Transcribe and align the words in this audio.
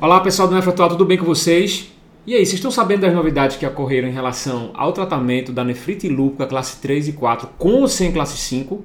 Olá 0.00 0.18
pessoal 0.18 0.48
do 0.48 0.56
Nefrotual, 0.56 0.88
tudo 0.88 1.04
bem 1.04 1.16
com 1.16 1.24
vocês? 1.24 1.92
E 2.26 2.34
aí, 2.34 2.44
vocês 2.44 2.54
estão 2.54 2.70
sabendo 2.70 3.02
das 3.02 3.14
novidades 3.14 3.56
que 3.56 3.64
ocorreram 3.64 4.08
em 4.08 4.12
relação 4.12 4.72
ao 4.74 4.92
tratamento 4.92 5.52
da 5.52 5.62
nefrite 5.62 6.08
lúpica 6.08 6.48
classe 6.48 6.80
3 6.82 7.08
e 7.08 7.12
4 7.12 7.50
com 7.56 7.82
ou 7.82 7.86
sem 7.86 8.10
classe 8.10 8.36
5? 8.36 8.82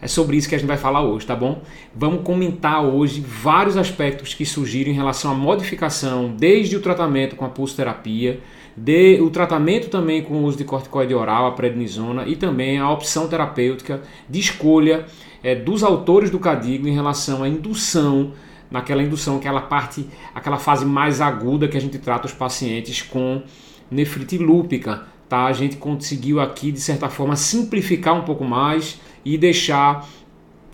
É 0.00 0.08
sobre 0.08 0.36
isso 0.36 0.48
que 0.48 0.56
a 0.56 0.58
gente 0.58 0.66
vai 0.66 0.76
falar 0.76 1.04
hoje, 1.04 1.24
tá 1.24 1.36
bom? 1.36 1.62
Vamos 1.94 2.24
comentar 2.24 2.84
hoje 2.84 3.20
vários 3.20 3.76
aspectos 3.76 4.34
que 4.34 4.44
surgiram 4.44 4.90
em 4.90 4.94
relação 4.96 5.30
à 5.30 5.34
modificação, 5.34 6.34
desde 6.36 6.76
o 6.76 6.80
tratamento 6.80 7.36
com 7.36 7.44
a 7.44 7.48
pulsoterapia, 7.48 8.40
de, 8.76 9.20
o 9.20 9.30
tratamento 9.30 9.90
também 9.90 10.22
com 10.22 10.34
o 10.34 10.44
uso 10.44 10.58
de 10.58 10.64
corticoide 10.64 11.14
oral, 11.14 11.46
a 11.46 11.52
prednisona, 11.52 12.26
e 12.26 12.34
também 12.34 12.80
a 12.80 12.90
opção 12.90 13.28
terapêutica 13.28 14.02
de 14.28 14.40
escolha 14.40 15.06
é, 15.40 15.54
dos 15.54 15.84
autores 15.84 16.30
do 16.30 16.40
CADIGO 16.40 16.88
em 16.88 16.94
relação 16.94 17.44
à 17.44 17.48
indução 17.48 18.32
naquela 18.72 19.02
indução, 19.02 19.36
aquela 19.36 19.60
parte, 19.60 20.06
aquela 20.34 20.58
fase 20.58 20.84
mais 20.84 21.20
aguda 21.20 21.68
que 21.68 21.76
a 21.76 21.80
gente 21.80 21.98
trata 21.98 22.26
os 22.26 22.32
pacientes 22.32 23.02
com 23.02 23.42
nefrite 23.90 24.38
lúpica. 24.38 25.04
Tá? 25.28 25.44
A 25.44 25.52
gente 25.52 25.76
conseguiu 25.76 26.40
aqui, 26.40 26.72
de 26.72 26.80
certa 26.80 27.08
forma, 27.08 27.36
simplificar 27.36 28.14
um 28.14 28.22
pouco 28.22 28.44
mais 28.44 29.00
e 29.24 29.38
deixar 29.38 30.08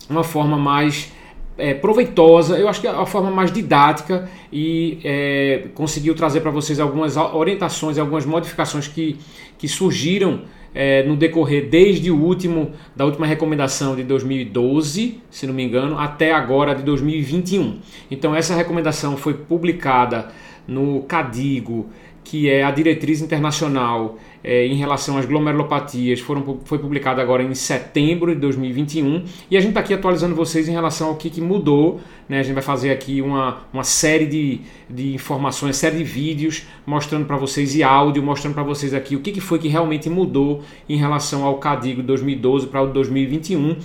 uma 0.09 0.23
forma 0.23 0.57
mais 0.57 1.11
é, 1.57 1.73
proveitosa, 1.73 2.57
eu 2.57 2.69
acho 2.69 2.79
que 2.79 2.87
é 2.87 2.89
a 2.89 3.05
forma 3.05 3.29
mais 3.29 3.51
didática 3.51 4.29
e 4.51 4.99
é, 5.03 5.67
conseguiu 5.75 6.15
trazer 6.15 6.39
para 6.39 6.49
vocês 6.49 6.79
algumas 6.79 7.17
orientações, 7.17 7.97
algumas 7.97 8.25
modificações 8.25 8.87
que, 8.87 9.17
que 9.57 9.67
surgiram 9.67 10.43
é, 10.73 11.03
no 11.03 11.15
decorrer 11.15 11.69
desde 11.69 12.11
o 12.11 12.17
último 12.17 12.71
da 12.95 13.05
última 13.05 13.25
recomendação 13.25 13.95
de 13.95 14.03
2012, 14.03 15.21
se 15.29 15.47
não 15.47 15.53
me 15.53 15.63
engano, 15.63 15.97
até 15.97 16.31
agora 16.31 16.75
de 16.75 16.83
2021. 16.83 17.79
Então 18.09 18.35
essa 18.35 18.55
recomendação 18.55 19.17
foi 19.17 19.33
publicada 19.33 20.27
no 20.67 21.01
Cadigo 21.03 21.89
que 22.29 22.47
é 22.47 22.63
a 22.63 22.69
diretriz 22.69 23.21
internacional 23.21 24.19
é, 24.43 24.65
em 24.65 24.75
relação 24.75 25.17
às 25.17 25.25
glomerulopatias, 25.25 26.19
foram, 26.19 26.59
foi 26.63 26.79
publicada 26.79 27.21
agora 27.21 27.43
em 27.43 27.53
setembro 27.53 28.33
de 28.33 28.39
2021 28.39 29.23
e 29.51 29.57
a 29.57 29.59
gente 29.59 29.69
está 29.69 29.81
aqui 29.81 29.93
atualizando 29.93 30.35
vocês 30.35 30.67
em 30.67 30.71
relação 30.71 31.09
ao 31.09 31.15
que, 31.15 31.29
que 31.29 31.41
mudou. 31.41 31.99
Né? 32.27 32.39
A 32.39 32.43
gente 32.43 32.53
vai 32.53 32.63
fazer 32.63 32.91
aqui 32.91 33.21
uma, 33.21 33.63
uma 33.73 33.83
série 33.83 34.25
de, 34.25 34.61
de 34.89 35.13
informações, 35.13 35.75
série 35.75 35.97
de 35.97 36.03
vídeos 36.03 36.67
mostrando 36.85 37.25
para 37.25 37.37
vocês 37.37 37.75
e 37.75 37.83
áudio 37.83 38.23
mostrando 38.23 38.53
para 38.53 38.63
vocês 38.63 38.93
aqui 38.93 39.15
o 39.15 39.19
que, 39.19 39.31
que 39.31 39.41
foi 39.41 39.59
que 39.59 39.67
realmente 39.67 40.09
mudou 40.09 40.63
em 40.87 40.95
relação 40.95 41.43
ao 41.43 41.57
CADIGO 41.57 42.01
2012 42.03 42.67
para 42.67 42.81
o 42.81 42.87
2021. 42.87 43.75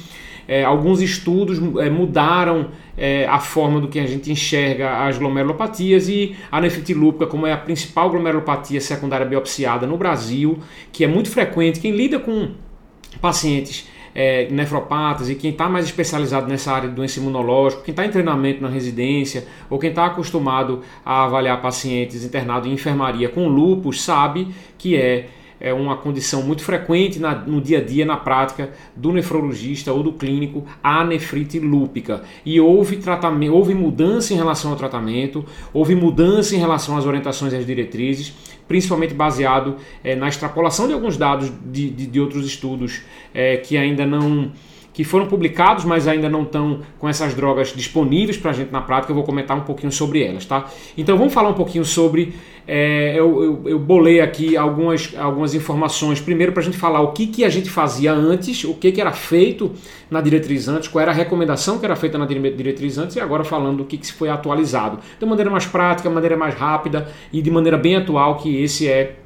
É, 0.47 0.63
alguns 0.63 1.01
estudos 1.01 1.59
é, 1.79 1.89
mudaram 1.89 2.69
é, 2.97 3.27
a 3.27 3.41
forma 3.41 3.81
do 3.81 3.89
que 3.89 3.99
a 3.99 4.07
gente 4.07 4.31
enxerga 4.31 5.05
as 5.07 5.17
glomerulopatias 5.19 6.09
e 6.09 6.37
a 6.51 6.61
nefrite 6.61 6.93
lúpica, 6.93 7.27
como 7.27 7.47
é 7.47 7.53
a 7.53 7.57
principal 7.57 8.11
glomerulopatia 8.11 8.81
secundária 8.81 9.27
biopsiada 9.27 9.87
no 9.87 9.97
Brasil, 9.97 10.44
que 10.93 11.05
é 11.05 11.07
muito 11.07 11.31
frequente. 11.31 11.81
Quem 11.81 11.93
lida 11.93 12.19
com 12.19 12.53
pacientes 13.21 13.89
é, 14.15 14.49
nefropatas 14.51 15.29
e 15.29 15.35
quem 15.35 15.51
está 15.51 15.69
mais 15.69 15.87
especializado 15.87 16.47
nessa 16.47 16.73
área 16.73 16.89
de 16.89 16.95
doença 16.95 17.19
imunológica, 17.19 17.83
quem 17.83 17.93
está 17.93 18.07
em 18.07 18.11
treinamento 18.11 18.63
na 18.63 18.69
residência 18.69 19.47
ou 19.69 19.79
quem 19.79 19.91
está 19.91 20.07
acostumado 20.07 20.83
a 21.05 21.25
avaliar 21.25 21.61
pacientes 21.61 22.25
internados 22.25 22.69
em 22.69 22.73
enfermaria 22.73 23.29
com 23.29 23.49
lúpus, 23.49 24.03
sabe 24.03 24.49
que 24.79 24.97
é 24.97 25.29
é 25.61 25.73
uma 25.73 25.97
condição 25.97 26.43
muito 26.43 26.63
frequente 26.63 27.19
na, 27.19 27.35
no 27.35 27.59
dia 27.59 27.79
a 27.79 27.81
dia, 27.81 28.05
na 28.05 28.19
prática 28.19 28.71
do 28.95 29.13
nefrologista 29.13 29.93
ou 29.93 30.03
do 30.03 30.13
clínico, 30.13 30.65
a 30.83 31.03
nefrite 31.05 31.59
lúpica. 31.59 32.23
E 32.45 32.61
houve, 32.61 32.97
tratamento, 32.99 33.55
houve 33.55 33.73
mudança 33.73 34.35
em 34.35 34.37
relação 34.37 34.73
ao 34.73 34.77
tratamento, 34.77 35.43
houve 35.73 35.95
mudança 35.95 36.55
em 36.55 36.59
relação 36.59 36.99
às 36.99 37.07
orientações 37.07 37.53
e 37.53 37.57
às 37.57 37.65
diretrizes, 37.65 38.35
principalmente 38.67 39.15
baseado 39.15 39.77
é, 40.03 40.15
na 40.15 40.29
extrapolação 40.29 40.87
de 40.87 40.95
alguns 40.95 41.17
dados 41.17 41.51
de, 41.65 41.91
de, 41.91 42.07
de 42.07 42.21
outros 42.21 42.47
estudos 42.47 43.03
é, 43.33 43.57
que 43.57 43.77
ainda 43.77 44.07
não 44.07 44.53
que 44.95 45.03
foram 45.03 45.27
publicados, 45.27 45.85
mas 45.85 46.07
ainda 46.07 46.29
não 46.29 46.45
estão 46.45 46.81
com 47.01 47.09
essas 47.09 47.35
drogas 47.35 47.73
disponíveis 47.75 48.39
para 48.39 48.53
a 48.53 48.55
gente 48.55 48.71
na 48.71 48.81
prática. 48.81 49.11
Eu 49.11 49.17
vou 49.17 49.25
comentar 49.25 49.57
um 49.57 49.63
pouquinho 49.63 49.91
sobre 49.91 50.23
elas, 50.23 50.47
tá? 50.47 50.71
Então 50.97 51.19
vamos 51.19 51.35
falar 51.35 51.49
um 51.49 51.55
pouquinho 51.55 51.85
sobre. 51.85 52.33
É, 52.67 53.13
eu, 53.15 53.43
eu, 53.43 53.63
eu, 53.71 53.79
bolei 53.79 54.21
aqui 54.21 54.57
algumas, 54.57 55.13
algumas 55.19 55.53
informações. 55.53 56.21
Primeiro, 56.21 56.53
para 56.53 56.63
a 56.63 56.65
gente 56.65 56.79
falar 56.79 57.01
o 57.01 57.13
que, 57.13 57.27
que 57.27 57.45
a 57.45 57.51
gente 57.51 57.69
fazia 57.69 58.13
antes, 58.13 58.63
o 58.63 58.73
que, 58.73 58.93
que 58.93 59.01
era 59.01 59.11
feito 59.11 59.73
na 60.09 60.21
diretriz 60.21 60.69
antes, 60.69 60.89
qual 60.89 61.03
era 61.03 61.11
a 61.11 61.15
recomendação 61.15 61.79
que 61.79 61.85
era 61.85 61.97
feita 61.97 62.17
na 62.17 62.25
diretriz 62.25 62.97
antes, 62.97 63.17
e 63.17 63.21
agora 63.21 63.43
falando 63.43 63.79
do 63.79 63.85
que, 63.85 63.99
que 63.99 64.11
foi 64.13 64.31
atualizado. 64.31 65.01
De 65.19 65.27
maneira 65.27 65.51
mais 65.51 65.67
prática, 65.67 66.09
de 66.09 66.15
maneira 66.15 66.37
mais 66.37 66.55
rápida 66.55 67.09
e 67.33 67.43
de 67.43 67.51
maneira 67.51 67.77
bem 67.77 67.97
atual, 67.97 68.37
que 68.37 68.63
esse 68.63 68.89
é 68.89 69.17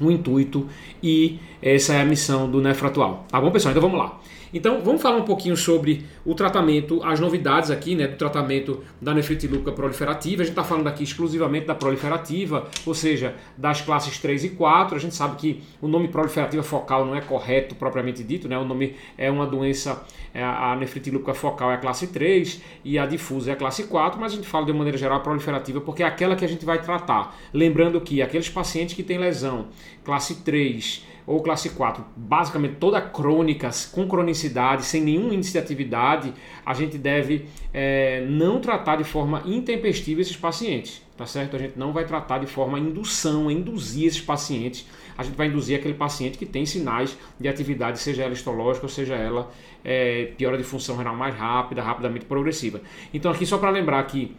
o 0.00 0.10
intuito 0.10 0.66
e 1.00 1.38
essa 1.62 1.94
é 1.94 2.02
a 2.02 2.04
missão 2.04 2.50
do 2.50 2.60
Nefro 2.60 2.88
atual. 2.88 3.24
Tá 3.30 3.40
bom, 3.40 3.52
pessoal? 3.52 3.70
Então 3.70 3.80
vamos 3.80 3.98
lá. 3.98 4.18
Então, 4.54 4.80
vamos 4.82 5.02
falar 5.02 5.16
um 5.16 5.24
pouquinho 5.24 5.56
sobre 5.56 6.06
o 6.24 6.32
tratamento, 6.32 7.02
as 7.02 7.18
novidades 7.18 7.72
aqui, 7.72 7.96
né, 7.96 8.06
do 8.06 8.16
tratamento 8.16 8.84
da 9.02 9.12
nefrite 9.12 9.48
lúpica 9.48 9.72
proliferativa. 9.72 10.42
A 10.42 10.44
gente 10.44 10.52
está 10.52 10.62
falando 10.62 10.86
aqui 10.86 11.02
exclusivamente 11.02 11.66
da 11.66 11.74
proliferativa, 11.74 12.68
ou 12.86 12.94
seja, 12.94 13.34
das 13.58 13.80
classes 13.80 14.16
3 14.20 14.44
e 14.44 14.50
4. 14.50 14.94
A 14.94 15.00
gente 15.00 15.16
sabe 15.16 15.34
que 15.34 15.60
o 15.82 15.88
nome 15.88 16.06
proliferativa 16.06 16.62
focal 16.62 17.04
não 17.04 17.16
é 17.16 17.20
correto 17.20 17.74
propriamente 17.74 18.22
dito, 18.22 18.48
né? 18.48 18.56
O 18.56 18.64
nome 18.64 18.94
é 19.18 19.28
uma 19.28 19.44
doença, 19.44 20.04
é 20.32 20.44
a 20.44 20.76
nefrite 20.76 21.10
lúpica 21.10 21.34
focal 21.34 21.72
é 21.72 21.74
a 21.74 21.78
classe 21.78 22.06
3 22.06 22.62
e 22.84 22.96
a 22.96 23.06
difusa 23.06 23.50
é 23.50 23.54
a 23.54 23.56
classe 23.56 23.82
4, 23.88 24.20
mas 24.20 24.34
a 24.34 24.36
gente 24.36 24.46
fala 24.46 24.64
de 24.64 24.72
maneira 24.72 24.96
geral 24.96 25.20
proliferativa 25.20 25.80
porque 25.80 26.04
é 26.04 26.06
aquela 26.06 26.36
que 26.36 26.44
a 26.44 26.48
gente 26.48 26.64
vai 26.64 26.80
tratar. 26.80 27.36
Lembrando 27.52 28.00
que 28.00 28.22
aqueles 28.22 28.48
pacientes 28.48 28.94
que 28.94 29.02
têm 29.02 29.18
lesão 29.18 29.66
classe 30.04 30.44
3 30.44 31.12
ou 31.26 31.42
classe 31.42 31.70
4, 31.70 32.04
basicamente 32.16 32.76
toda 32.76 33.00
crônica, 33.00 33.70
com 33.92 34.06
cronicidade, 34.06 34.84
sem 34.84 35.02
nenhum 35.02 35.32
índice 35.32 35.52
de 35.52 35.58
atividade, 35.58 36.34
a 36.64 36.74
gente 36.74 36.98
deve 36.98 37.46
é, 37.72 38.24
não 38.28 38.60
tratar 38.60 38.96
de 38.96 39.04
forma 39.04 39.42
intempestiva 39.46 40.20
esses 40.20 40.36
pacientes, 40.36 41.02
tá 41.16 41.24
certo? 41.24 41.56
A 41.56 41.58
gente 41.58 41.78
não 41.78 41.92
vai 41.92 42.04
tratar 42.04 42.38
de 42.38 42.46
forma 42.46 42.78
indução, 42.78 43.50
induzir 43.50 44.06
esses 44.06 44.20
pacientes. 44.20 44.86
A 45.16 45.22
gente 45.22 45.36
vai 45.36 45.46
induzir 45.46 45.78
aquele 45.78 45.94
paciente 45.94 46.36
que 46.36 46.44
tem 46.44 46.66
sinais 46.66 47.16
de 47.38 47.48
atividade, 47.48 48.00
seja 48.00 48.24
ela 48.24 48.32
histológica 48.32 48.84
ou 48.84 48.90
seja 48.90 49.14
ela 49.14 49.50
é, 49.84 50.32
piora 50.36 50.58
de 50.58 50.64
função 50.64 50.96
renal 50.96 51.14
mais 51.14 51.34
rápida, 51.34 51.82
rapidamente 51.82 52.24
progressiva. 52.26 52.80
Então 53.12 53.30
aqui 53.30 53.46
só 53.46 53.56
para 53.56 53.70
lembrar 53.70 54.02
que 54.04 54.36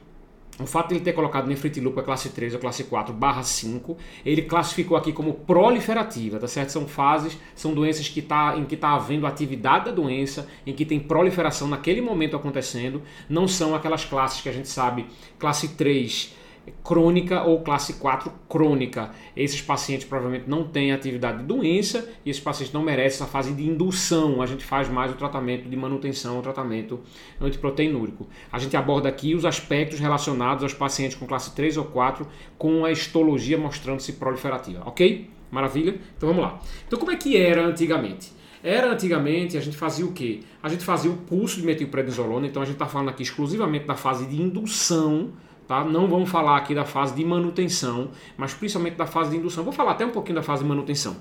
o 0.60 0.66
fato 0.66 0.90
de 0.90 0.96
ele 0.96 1.04
ter 1.04 1.14
colocado 1.14 1.48
nefrite 1.48 1.82
lúpica 1.82 2.04
classe 2.04 2.30
3 2.30 2.54
ou 2.54 2.60
classe 2.60 2.86
4 2.86 3.14
barra 3.14 3.44
5, 3.44 3.98
ele 4.26 4.42
classificou 4.44 4.96
aqui 4.96 5.12
como 5.12 5.34
proliferativa, 5.34 6.40
tá 6.40 6.48
certo? 6.48 6.70
São 6.70 6.88
fases, 6.88 7.38
são 7.54 7.74
doenças 7.74 8.08
que 8.08 8.22
tá, 8.22 8.56
em 8.58 8.64
que 8.64 8.76
está 8.76 8.92
havendo 8.92 9.28
atividade 9.28 9.86
da 9.86 9.92
doença, 9.92 10.48
em 10.66 10.74
que 10.74 10.86
tem 10.86 11.00
proliferação 11.00 11.68
naquele 11.68 12.00
momento 12.00 12.38
acontecendo, 12.38 13.02
não 13.28 13.48
são 13.48 13.76
aquelas 13.76 14.06
classes 14.06 14.42
que 14.42 14.48
a 14.48 14.54
gente 14.54 14.70
sabe, 14.70 15.08
classe 15.38 15.70
3 15.70 16.45
crônica 16.84 17.44
ou 17.44 17.62
classe 17.62 17.94
4 17.94 18.32
crônica. 18.50 19.12
Esses 19.36 19.62
pacientes 19.62 20.06
provavelmente 20.08 20.50
não 20.50 20.68
têm 20.68 20.92
atividade 20.92 21.40
de 21.40 21.44
doença 21.46 22.10
e 22.26 22.30
esses 22.30 22.42
pacientes 22.42 22.74
não 22.74 22.82
merecem 22.82 23.18
essa 23.18 23.26
fase 23.26 23.54
de 23.54 23.68
indução. 23.68 24.42
A 24.42 24.46
gente 24.46 24.64
faz 24.64 24.90
mais 24.90 25.12
o 25.12 25.16
tratamento 25.16 25.70
de 25.70 25.76
manutenção, 25.76 26.40
o 26.40 26.42
tratamento 26.42 27.00
antiproteinúrico. 27.40 28.28
A 28.52 28.60
gente 28.60 28.76
aborda 28.76 29.10
aqui 29.10 29.36
os 29.36 29.46
aspectos 29.46 30.00
relacionados 30.00 30.64
aos 30.64 30.74
pacientes 30.74 31.18
com 31.18 31.26
classe 31.26 31.54
3 31.56 31.78
ou 31.78 31.86
4 31.86 32.28
com 32.58 32.86
a 32.86 32.92
histologia 32.92 33.58
mostrando-se 33.58 34.14
proliferativa, 34.14 34.84
ok? 34.86 35.30
Maravilha? 35.52 36.00
Então 36.18 36.30
vamos 36.30 36.44
lá. 36.44 36.60
Então 36.88 37.00
como 37.00 37.12
é 37.12 37.16
que 37.16 37.38
era 37.38 37.66
antigamente? 37.66 38.34
Era 38.64 38.92
antigamente, 38.92 39.58
a 39.58 39.62
gente 39.62 39.78
fazia 39.78 40.04
o 40.04 40.12
quê? 40.12 40.40
A 40.64 40.68
gente 40.68 40.84
fazia 40.84 41.12
o 41.12 41.18
pulso 41.18 41.60
de 41.60 41.66
metilprednisolona, 41.68 42.48
então 42.48 42.64
a 42.64 42.66
gente 42.66 42.74
está 42.76 42.88
falando 42.88 43.10
aqui 43.10 43.22
exclusivamente 43.22 43.86
da 43.86 43.94
fase 43.94 44.26
de 44.26 44.42
indução 44.42 45.34
Tá? 45.68 45.84
Não 45.84 46.08
vamos 46.08 46.30
falar 46.30 46.58
aqui 46.58 46.76
da 46.76 46.86
fase 46.86 47.16
de 47.16 47.26
manutenção, 47.26 48.10
mas 48.38 48.54
principalmente 48.54 48.96
da 48.96 49.06
fase 49.06 49.32
de 49.32 49.38
indução. 49.38 49.64
Vou 49.64 49.74
falar 49.74 49.92
até 49.92 50.06
um 50.06 50.12
pouquinho 50.12 50.36
da 50.36 50.44
fase 50.44 50.64
de 50.64 50.70
manutenção. 50.70 51.16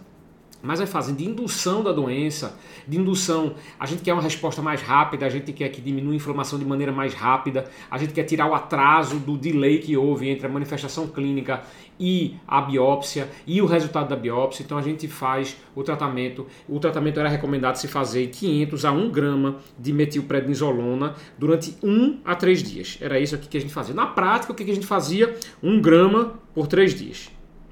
Mas 0.65 0.81
a 0.81 0.87
fase 0.87 1.13
de 1.13 1.25
indução 1.25 1.83
da 1.83 1.93
doença, 1.93 2.59
de 2.89 2.99
indução, 2.99 3.55
a 3.79 3.85
gente 3.85 4.03
quer 4.03 4.15
uma 4.15 4.23
resposta 4.23 4.63
mais 4.63 4.81
rápida, 4.81 5.27
a 5.27 5.29
gente 5.29 5.53
quer 5.53 5.69
que 5.69 5.81
diminua 5.81 6.13
a 6.13 6.17
inflamação 6.17 6.59
de 6.59 6.65
maneira 6.65 6.91
mais 6.91 7.13
rápida, 7.13 7.71
a 7.91 7.99
gente 7.99 8.15
quer 8.15 8.25
tirar 8.25 8.47
o 8.47 8.55
atraso 8.55 9.19
do 9.19 9.37
delay 9.37 9.79
que 9.79 9.97
houve 9.97 10.29
entre 10.29 10.47
a 10.47 10.49
manifestação 10.49 11.07
clínica 11.07 11.63
e 12.01 12.37
a 12.49 12.61
biópsia 12.63 13.29
e 13.47 13.61
o 13.61 13.67
resultado 13.67 14.09
da 14.09 14.17
biópsia. 14.17 14.63
Então 14.65 14.79
a 14.79 14.83
gente 14.83 15.07
faz 15.07 15.57
o 15.75 15.83
tratamento. 15.83 16.47
O 16.69 16.81
tratamento 16.81 17.21
era 17.21 17.29
recomendado 17.29 17.77
se 17.77 17.87
fazer 17.87 18.27
500 18.29 18.85
a 18.85 18.93
1 18.93 19.11
grama 19.11 19.57
de 19.79 19.93
metilprednisolona 19.93 21.15
durante 21.39 21.77
1 21.83 22.21
a 22.25 22.35
3 22.35 22.63
dias. 22.63 22.99
Era 23.01 23.21
isso 23.21 23.35
aqui 23.35 23.49
que 23.49 23.57
a 23.59 23.61
gente 23.61 23.73
fazia. 23.73 23.95
Na 23.95 24.07
prática, 24.07 24.53
o 24.53 24.57
que 24.57 24.63
a 24.63 24.75
gente 24.75 24.87
fazia? 24.87 25.37
1 25.63 25.81
grama 25.81 26.41
por 26.55 26.67
3 26.67 26.95
dias. 26.95 27.31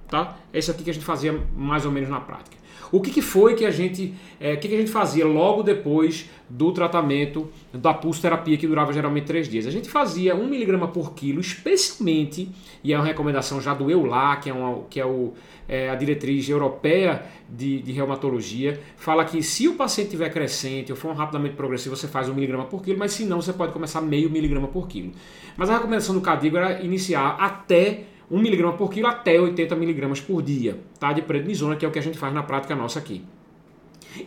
tá? 0.09 0.37
É 0.53 0.59
isso 0.59 0.71
aqui 0.71 0.85
que 0.85 0.91
a 0.91 0.95
gente 0.95 1.07
fazia 1.07 1.33
mais 1.57 1.87
ou 1.87 1.91
menos 1.91 2.11
na 2.11 2.21
prática. 2.21 2.62
O 2.93 3.01
que, 3.01 3.11
que 3.11 3.23
foi 3.23 3.55
que 3.55 3.65
a 3.65 3.71
gente, 3.71 4.15
é, 4.39 4.55
que, 4.55 4.69
que 4.69 4.75
a 4.75 4.79
gente 4.79 4.91
fazia 4.91 5.27
logo 5.27 5.63
depois 5.63 6.29
do 6.47 6.71
tratamento 6.73 7.51
da 7.73 7.95
pulsoterapia 7.95 8.59
que 8.59 8.67
durava 8.67 8.93
geralmente 8.93 9.25
três 9.25 9.49
dias? 9.49 9.67
A 9.67 9.71
gente 9.71 9.89
fazia 9.89 10.37
1 10.37 10.47
miligrama 10.47 10.87
por 10.87 11.15
quilo, 11.15 11.41
especialmente, 11.41 12.51
e 12.85 12.93
é 12.93 12.97
uma 12.97 13.07
recomendação 13.07 13.63
já 13.63 13.73
do 13.73 13.91
EULA, 13.91 14.37
que 14.37 14.51
é, 14.51 14.53
uma, 14.53 14.83
que 14.91 15.01
é, 15.01 15.07
o, 15.07 15.33
é 15.67 15.89
a 15.89 15.95
diretriz 15.95 16.47
europeia 16.51 17.23
de, 17.49 17.81
de, 17.81 17.93
reumatologia, 17.93 18.79
fala 18.99 19.25
que 19.25 19.43
se 19.43 19.67
o 19.69 19.75
paciente 19.75 20.11
tiver 20.11 20.29
crescente 20.29 20.93
ou 20.93 20.99
for 20.99 21.11
um 21.11 21.15
rapidamente 21.15 21.57
progressivo, 21.57 21.97
você 21.97 22.07
faz 22.07 22.29
1 22.29 22.35
miligrama 22.35 22.67
por 22.67 22.83
quilo, 22.83 22.99
mas 22.99 23.13
se 23.13 23.25
não, 23.25 23.41
você 23.41 23.55
pode 23.55 23.73
começar 23.73 24.03
meio 24.03 24.29
miligrama 24.29 24.69
por 24.69 24.87
quilo. 24.87 25.13
Mas 25.57 25.71
a 25.71 25.79
recomendação 25.79 26.15
do 26.15 26.21
Cadigo 26.21 26.59
era 26.59 26.83
iniciar 26.83 27.37
até 27.41 28.12
1 28.33 28.39
mg 28.39 28.79
por 28.79 28.91
quilo 28.91 29.07
até 29.07 29.39
80 29.39 29.75
mg 29.75 30.23
por 30.23 30.43
dia 30.43 30.81
tá? 30.99 31.13
de 31.13 31.21
prednisona, 31.21 31.77
que 31.77 31.85
é 31.85 31.89
o 31.89 31.93
que 31.93 31.99
a 31.99 32.03
gente 32.03 32.17
faz 32.17 32.33
na 32.33 32.43
prática 32.43 32.75
nossa 32.75 32.99
aqui. 32.99 33.23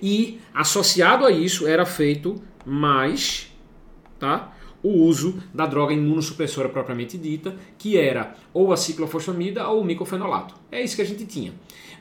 E 0.01 0.39
associado 0.53 1.25
a 1.25 1.31
isso 1.31 1.67
era 1.67 1.85
feito 1.85 2.35
mais 2.65 3.51
tá? 4.19 4.53
o 4.83 4.89
uso 4.89 5.41
da 5.51 5.65
droga 5.65 5.93
imunossupressora 5.93 6.69
propriamente 6.69 7.17
dita, 7.17 7.55
que 7.79 7.97
era 7.97 8.35
ou 8.53 8.71
a 8.71 8.77
ciclofosfamida 8.77 9.67
ou 9.67 9.81
o 9.81 9.83
micofenolato. 9.83 10.53
É 10.71 10.83
isso 10.83 10.95
que 10.95 11.01
a 11.01 11.05
gente 11.05 11.25
tinha. 11.25 11.53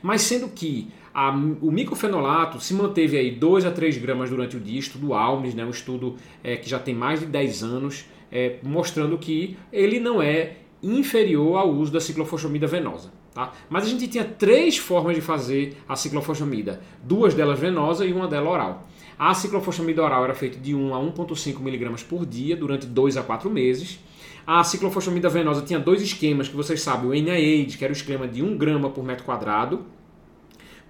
Mas 0.03 0.21
sendo 0.21 0.49
que 0.49 0.89
a, 1.11 1.31
o 1.31 1.71
micofenolato 1.71 2.59
se 2.59 2.75
manteve 2.75 3.17
aí 3.17 3.31
2 3.31 3.65
a 3.65 3.71
3 3.71 3.97
gramas 3.97 4.29
durante 4.29 4.55
o 4.55 4.59
dia, 4.59 4.79
estudo 4.79 5.15
Almes, 5.15 5.55
né, 5.55 5.65
um 5.65 5.71
estudo 5.71 6.15
é, 6.43 6.57
que 6.57 6.69
já 6.69 6.77
tem 6.77 6.93
mais 6.93 7.21
de 7.21 7.25
10 7.25 7.63
anos, 7.63 8.05
é, 8.31 8.57
mostrando 8.61 9.17
que 9.17 9.57
ele 9.73 9.99
não 9.99 10.21
é 10.21 10.57
inferior 10.85 11.57
ao 11.57 11.69
uso 11.71 11.91
da 11.91 11.99
ciclofosfamida 11.99 12.67
venosa. 12.67 13.11
Tá? 13.33 13.51
Mas 13.69 13.85
a 13.85 13.89
gente 13.89 14.07
tinha 14.07 14.23
três 14.23 14.77
formas 14.77 15.15
de 15.15 15.21
fazer 15.21 15.77
a 15.87 15.95
ciclofosfamida, 15.95 16.81
duas 17.03 17.33
delas 17.33 17.59
venosa 17.59 18.05
e 18.05 18.13
uma 18.13 18.27
delas 18.27 18.49
oral. 18.49 18.87
A 19.17 19.33
ciclofosfamida 19.33 20.03
oral 20.03 20.23
era 20.25 20.35
feita 20.35 20.59
de 20.59 20.75
1 20.75 20.93
a 20.93 20.99
1,5 20.99 21.59
mg 21.59 22.03
por 22.03 22.25
dia 22.25 22.55
durante 22.55 22.85
2 22.85 23.17
a 23.17 23.23
4 23.23 23.49
meses. 23.49 23.99
A 24.45 24.63
ciclofosfamida 24.63 25.29
venosa 25.29 25.61
tinha 25.61 25.79
dois 25.79 26.01
esquemas 26.01 26.47
que 26.47 26.55
vocês 26.55 26.81
sabem, 26.81 27.09
o 27.09 27.13
NIAID, 27.13 27.77
que 27.77 27.83
era 27.83 27.91
o 27.91 27.95
esquema 27.95 28.27
de 28.27 28.43
1 28.43 28.57
grama 28.57 28.89
por 28.89 29.03
metro 29.03 29.23
quadrado, 29.23 29.85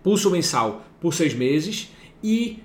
pulso 0.04 0.30
mensal 0.30 0.84
por 1.00 1.14
6 1.14 1.34
meses, 1.36 1.92
e 2.22 2.60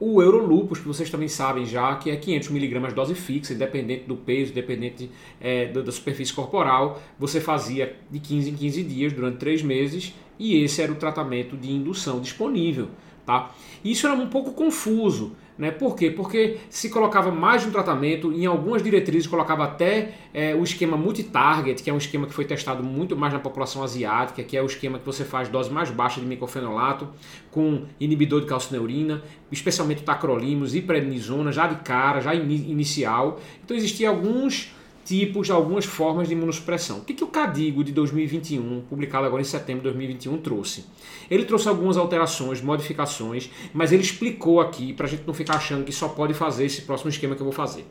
o 0.00 0.22
Eurolupus, 0.22 0.78
que 0.78 0.88
vocês 0.88 1.10
também 1.10 1.28
sabem 1.28 1.66
já, 1.66 1.94
que 1.96 2.10
é 2.10 2.16
500mg 2.16 2.94
dose 2.94 3.14
fixa, 3.14 3.52
independente 3.52 4.04
do 4.04 4.16
peso, 4.16 4.50
independente 4.50 5.10
é, 5.38 5.66
da 5.66 5.92
superfície 5.92 6.32
corporal, 6.32 7.00
você 7.18 7.38
fazia 7.38 7.94
de 8.10 8.18
15 8.18 8.50
em 8.50 8.54
15 8.54 8.82
dias 8.82 9.12
durante 9.12 9.36
3 9.36 9.62
meses 9.62 10.14
e 10.40 10.64
esse 10.64 10.80
era 10.80 10.90
o 10.90 10.96
tratamento 10.96 11.54
de 11.54 11.70
indução 11.70 12.18
disponível. 12.18 12.88
Tá? 13.26 13.50
Isso 13.84 14.06
era 14.06 14.16
um 14.16 14.26
pouco 14.26 14.52
confuso, 14.52 15.36
né? 15.56 15.70
Por 15.70 15.94
quê? 15.94 16.10
Porque 16.10 16.56
se 16.70 16.88
colocava 16.88 17.30
mais 17.30 17.62
de 17.62 17.68
um 17.68 17.70
tratamento, 17.70 18.32
em 18.32 18.46
algumas 18.46 18.82
diretrizes 18.82 19.26
colocava 19.26 19.62
até 19.62 20.14
é, 20.32 20.54
o 20.54 20.64
esquema 20.64 20.96
multitarget, 20.96 21.82
que 21.82 21.90
é 21.90 21.92
um 21.92 21.98
esquema 21.98 22.26
que 22.26 22.32
foi 22.32 22.46
testado 22.46 22.82
muito 22.82 23.14
mais 23.14 23.34
na 23.34 23.38
população 23.38 23.84
asiática, 23.84 24.42
que 24.42 24.56
é 24.56 24.62
o 24.62 24.66
esquema 24.66 24.98
que 24.98 25.04
você 25.04 25.22
faz 25.22 25.48
dose 25.50 25.70
mais 25.70 25.90
baixa 25.90 26.18
de 26.18 26.26
micofenolato 26.26 27.06
com 27.50 27.84
inibidor 28.00 28.40
de 28.40 28.46
calcineurina, 28.46 29.22
especialmente 29.52 30.02
tacrolimus 30.02 30.74
e 30.74 30.80
prednisona, 30.80 31.52
já 31.52 31.66
de 31.66 31.76
cara, 31.84 32.22
já 32.22 32.34
in 32.34 32.50
inicial. 32.50 33.38
Então 33.62 33.76
existia 33.76 34.08
alguns 34.08 34.72
tipos, 35.10 35.50
algumas 35.50 35.84
formas 35.84 36.28
de 36.28 36.34
imunossupressão. 36.34 36.98
O 36.98 37.00
que, 37.04 37.12
que 37.12 37.24
o 37.24 37.26
Cadigo 37.26 37.82
de 37.82 37.90
2021, 37.90 38.82
publicado 38.88 39.26
agora 39.26 39.42
em 39.42 39.44
setembro 39.44 39.82
de 39.82 39.88
2021, 39.88 40.38
trouxe? 40.38 40.84
Ele 41.28 41.44
trouxe 41.44 41.68
algumas 41.68 41.96
alterações, 41.96 42.62
modificações, 42.62 43.50
mas 43.74 43.90
ele 43.90 44.04
explicou 44.04 44.60
aqui, 44.60 44.92
para 44.92 45.06
a 45.06 45.08
gente 45.08 45.24
não 45.26 45.34
ficar 45.34 45.56
achando 45.56 45.84
que 45.84 45.90
só 45.90 46.08
pode 46.08 46.32
fazer 46.32 46.64
esse 46.64 46.82
próximo 46.82 47.10
esquema 47.10 47.34
que 47.34 47.40
eu 47.40 47.44
vou 47.44 47.52
fazer, 47.52 47.84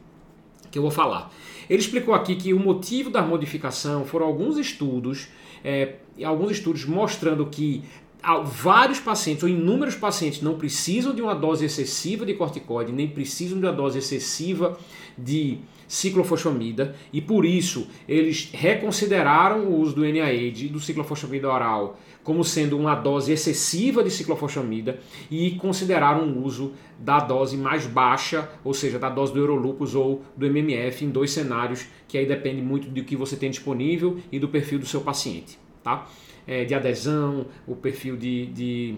que 0.71 0.79
eu 0.79 0.81
vou 0.81 0.91
falar. 0.91 1.29
Ele 1.69 1.81
explicou 1.81 2.13
aqui 2.13 2.37
que 2.37 2.53
o 2.53 2.59
motivo 2.59 3.09
da 3.09 3.21
modificação 3.21 4.05
foram 4.05 4.25
alguns 4.25 4.57
estudos, 4.57 5.27
é, 5.61 5.95
alguns 6.23 6.51
estudos 6.51 6.85
mostrando 6.85 7.45
que 7.47 7.83
vários 8.45 8.99
pacientes 9.01 9.43
ou 9.43 9.49
inúmeros 9.49 9.95
pacientes 9.95 10.41
não 10.41 10.57
precisam 10.57 11.13
de 11.13 11.21
uma 11.21 11.35
dose 11.35 11.65
excessiva 11.65 12.25
de 12.25 12.33
corticoide, 12.33 12.93
nem 12.93 13.09
precisam 13.09 13.59
de 13.59 13.65
uma 13.65 13.73
dose 13.73 13.99
excessiva 13.99 14.79
de 15.17 15.59
ciclofosfamida 15.89 16.95
e 17.11 17.19
por 17.19 17.43
isso 17.43 17.87
eles 18.07 18.51
reconsideraram 18.53 19.65
o 19.65 19.81
uso 19.81 19.95
do 19.95 20.05
NIAID 20.05 20.69
do 20.69 20.79
ciclofosfamida 20.79 21.51
oral 21.51 21.99
como 22.23 22.43
sendo 22.43 22.77
uma 22.77 22.93
dose 22.93 23.31
excessiva 23.31 24.03
de 24.03 24.11
ciclofosfamida 24.11 24.99
e 25.31 25.51
consideraram 25.55 26.27
o 26.27 26.45
uso 26.45 26.73
da 26.99 27.19
dose 27.19 27.57
mais 27.57 27.87
baixa, 27.87 28.47
ou 28.63 28.71
seja, 28.71 28.99
da 28.99 29.09
dose 29.09 29.33
do 29.33 29.39
Eurolupus 29.39 29.95
ou 29.95 30.21
do 30.37 30.45
MMF 30.45 31.03
em 31.03 31.09
dois 31.09 31.31
cenários 31.31 31.87
que 32.07 32.19
aí 32.19 32.27
depende 32.27 32.61
muito 32.61 32.87
do 32.87 33.03
que 33.03 33.15
você 33.15 33.35
tem 33.35 33.49
disponível 33.49 34.19
e 34.31 34.37
do 34.37 34.47
perfil 34.47 34.77
do 34.77 34.85
seu 34.85 35.01
paciente, 35.01 35.57
tá? 35.83 36.07
É, 36.45 36.65
de 36.65 36.75
adesão, 36.75 37.47
o 37.67 37.75
perfil 37.75 38.15
de, 38.15 38.45
de 38.47 38.95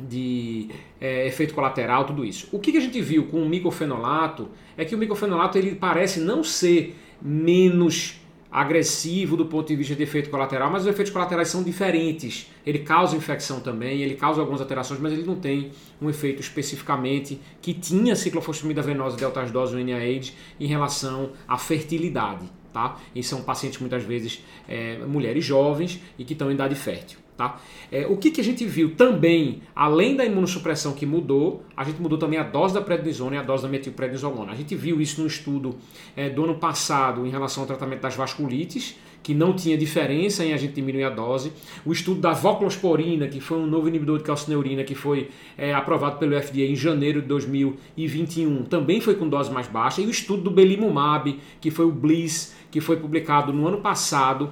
de 0.00 0.68
é, 1.00 1.26
efeito 1.26 1.54
colateral, 1.54 2.04
tudo 2.04 2.24
isso. 2.24 2.48
O 2.52 2.58
que, 2.58 2.72
que 2.72 2.78
a 2.78 2.80
gente 2.80 3.00
viu 3.00 3.26
com 3.26 3.42
o 3.42 3.48
micofenolato 3.48 4.48
é 4.76 4.84
que 4.84 4.94
o 4.94 4.98
micofenolato 4.98 5.58
ele 5.58 5.74
parece 5.74 6.20
não 6.20 6.42
ser 6.42 6.96
menos 7.20 8.20
agressivo 8.52 9.34
do 9.34 9.46
ponto 9.46 9.68
de 9.68 9.74
vista 9.74 9.94
de 9.94 10.02
efeito 10.02 10.28
colateral, 10.28 10.70
mas 10.70 10.82
os 10.82 10.88
efeitos 10.88 11.10
colaterais 11.10 11.48
são 11.48 11.62
diferentes. 11.62 12.50
Ele 12.66 12.80
causa 12.80 13.16
infecção 13.16 13.60
também, 13.60 14.02
ele 14.02 14.14
causa 14.14 14.42
algumas 14.42 14.60
alterações, 14.60 15.00
mas 15.00 15.14
ele 15.14 15.22
não 15.22 15.36
tem 15.36 15.70
um 16.00 16.10
efeito 16.10 16.42
especificamente 16.42 17.40
que 17.62 17.72
tinha 17.72 18.14
ciclofosfamida 18.14 18.82
venosa 18.82 19.16
de 19.16 19.24
altas 19.24 19.50
doses 19.50 19.74
no 19.74 19.80
NIAIDS 19.82 20.34
em 20.60 20.66
relação 20.66 21.30
à 21.48 21.56
fertilidade. 21.56 22.46
Tá? 22.72 22.96
E 23.14 23.22
são 23.22 23.42
pacientes 23.42 23.78
muitas 23.78 24.02
vezes 24.02 24.42
é, 24.68 24.98
mulheres 24.98 25.44
jovens 25.44 26.00
e 26.18 26.24
que 26.24 26.32
estão 26.32 26.50
em 26.50 26.54
idade 26.54 26.74
fértil. 26.74 27.18
Tá? 27.42 27.60
É, 27.90 28.06
o 28.06 28.16
que, 28.16 28.30
que 28.30 28.40
a 28.40 28.44
gente 28.44 28.64
viu 28.64 28.94
também, 28.94 29.62
além 29.74 30.14
da 30.14 30.24
imunossupressão 30.24 30.92
que 30.92 31.04
mudou, 31.04 31.64
a 31.76 31.82
gente 31.82 32.00
mudou 32.00 32.16
também 32.16 32.38
a 32.38 32.44
dose 32.44 32.72
da 32.72 32.80
prednisona 32.80 33.34
e 33.34 33.38
a 33.38 33.42
dose 33.42 33.64
da 33.64 33.68
metilprednisolona. 33.68 34.52
A 34.52 34.54
gente 34.54 34.76
viu 34.76 35.00
isso 35.00 35.20
no 35.20 35.26
estudo 35.26 35.74
é, 36.16 36.30
do 36.30 36.44
ano 36.44 36.54
passado 36.54 37.26
em 37.26 37.30
relação 37.30 37.64
ao 37.64 37.66
tratamento 37.66 38.00
das 38.00 38.14
vasculites, 38.14 38.96
que 39.24 39.34
não 39.34 39.54
tinha 39.54 39.76
diferença 39.76 40.44
em 40.44 40.52
a 40.52 40.56
gente 40.56 40.74
diminuir 40.74 41.04
a 41.04 41.10
dose. 41.10 41.52
O 41.84 41.92
estudo 41.92 42.20
da 42.20 42.32
voclosporina, 42.32 43.26
que 43.26 43.40
foi 43.40 43.58
um 43.58 43.66
novo 43.66 43.88
inibidor 43.88 44.18
de 44.18 44.24
calcineurina 44.24 44.84
que 44.84 44.94
foi 44.94 45.30
é, 45.58 45.74
aprovado 45.74 46.18
pelo 46.18 46.40
FDA 46.40 46.62
em 46.62 46.76
janeiro 46.76 47.20
de 47.20 47.26
2021, 47.26 48.64
também 48.64 49.00
foi 49.00 49.16
com 49.16 49.28
dose 49.28 49.50
mais 49.50 49.66
baixa. 49.66 50.00
E 50.00 50.06
o 50.06 50.10
estudo 50.10 50.42
do 50.42 50.50
belimumab, 50.50 51.38
que 51.60 51.70
foi 51.70 51.86
o 51.86 51.92
BLISS, 51.92 52.54
que 52.70 52.80
foi 52.80 52.96
publicado 52.96 53.52
no 53.52 53.66
ano 53.66 53.78
passado, 53.80 54.50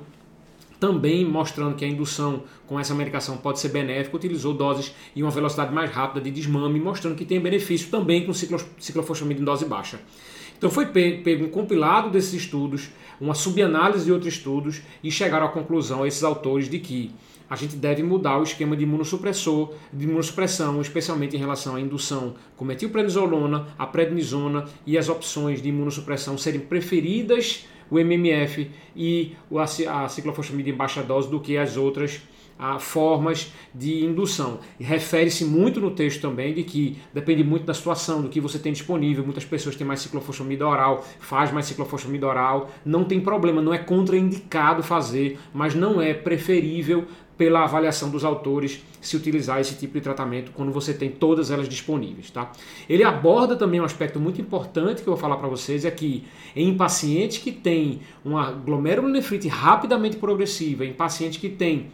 também 0.81 1.25
mostrando 1.25 1.77
que 1.77 1.85
a 1.85 1.89
indução 1.89 2.43
com 2.67 2.81
essa 2.81 2.95
medicação 2.95 3.37
pode 3.37 3.61
ser 3.61 3.69
benéfica, 3.69 4.17
utilizou 4.17 4.55
doses 4.55 4.95
e 5.15 5.23
uma 5.23 5.31
velocidade 5.31 5.73
mais 5.73 5.91
rápida 5.91 6.23
de 6.23 6.31
desmame, 6.31 6.81
mostrando 6.81 7.15
que 7.15 7.27
tem 7.27 7.39
benefício 7.39 7.91
também 7.91 8.25
com 8.25 8.33
ciclofosfamida 8.33 9.41
em 9.41 9.45
dose 9.45 9.67
baixa. 9.67 10.01
Então 10.57 10.71
foi 10.71 10.87
pego 10.87 11.45
um 11.45 11.51
compilado 11.51 12.11
desses 12.11 12.35
estudos, 12.35 12.89
uma 13.21 13.35
subanálise 13.35 14.07
de 14.07 14.13
outros 14.13 14.35
estudos 14.35 14.81
e 15.05 15.11
chegaram 15.11 15.47
à 15.47 15.49
conclusão, 15.51 16.07
esses 16.07 16.25
autores, 16.25 16.69
de 16.69 16.79
que 16.79 17.15
a 17.51 17.57
gente 17.57 17.75
deve 17.75 18.01
mudar 18.03 18.39
o 18.39 18.45
esquema 18.45 18.77
de 18.77 18.85
imunossupressor, 18.85 19.75
de 19.93 20.05
imunossupressão, 20.05 20.81
especialmente 20.81 21.37
em 21.37 21.39
relação 21.41 21.75
à 21.75 21.81
indução 21.81 22.37
com 22.57 22.65
metilprednisolona, 22.65 23.67
a 23.77 23.87
prednisona 23.87 24.67
e 24.87 24.97
as 24.97 25.09
opções 25.09 25.61
de 25.61 25.69
imunossupressão 25.69 26.39
serem 26.39 26.61
preferidas 26.61 27.67
o 27.91 27.99
MMF 27.99 28.71
e 28.95 29.35
a 29.89 30.09
ciclofosfamida 30.09 30.71
em 30.71 30.75
baixa 30.75 31.03
dose 31.03 31.29
do 31.29 31.41
que 31.41 31.57
as 31.57 31.77
outras 31.77 32.23
a 32.61 32.79
formas 32.79 33.51
de 33.75 34.05
indução. 34.05 34.61
Refere-se 34.79 35.47
muito 35.47 35.81
no 35.81 35.93
texto 35.93 36.21
também 36.21 36.53
de 36.53 36.63
que 36.63 36.99
depende 37.13 37.43
muito 37.43 37.65
da 37.65 37.73
situação, 37.73 38.21
do 38.21 38.29
que 38.29 38.39
você 38.39 38.59
tem 38.59 38.73
disponível. 38.73 39.25
Muitas 39.25 39.47
pessoas 39.47 39.75
têm 39.75 39.87
mais 39.87 40.01
ciclofosfamida 40.01 40.69
oral, 40.69 41.03
faz 41.19 41.51
mais 41.51 41.65
ciclofosfamida 41.65 42.27
oral, 42.27 42.71
não 42.85 43.03
tem 43.03 43.19
problema, 43.19 43.63
não 43.63 43.73
é 43.73 43.79
contraindicado 43.79 44.83
fazer, 44.83 45.39
mas 45.55 45.75
não 45.75 46.03
é 46.03 46.13
preferível 46.13 47.07
pela 47.39 47.65
avaliação 47.65 48.11
dos 48.11 48.23
autores 48.23 48.85
se 49.01 49.17
utilizar 49.17 49.59
esse 49.59 49.75
tipo 49.75 49.95
de 49.95 50.03
tratamento 50.03 50.53
quando 50.53 50.71
você 50.71 50.93
tem 50.93 51.09
todas 51.11 51.51
elas 51.51 51.67
disponíveis, 51.67 52.31
tá? 52.31 52.53
Ele 52.87 53.03
aborda 53.03 53.57
também 53.57 53.81
um 53.81 53.85
aspecto 53.85 54.21
muito 54.21 54.39
importante 54.43 55.01
que 55.01 55.09
eu 55.09 55.15
vou 55.15 55.17
falar 55.17 55.39
para 55.39 55.49
vocês 55.49 55.87
é 55.87 55.91
que 55.91 56.27
em 56.55 56.77
pacientes 56.77 57.39
que 57.39 57.51
têm 57.51 58.01
uma 58.23 58.53
glomerulonefrite 58.53 59.49
rapidamente 59.49 60.19
progressiva, 60.19 60.85
em 60.85 60.93
pacientes 60.93 61.41
que 61.41 61.49
têm 61.49 61.87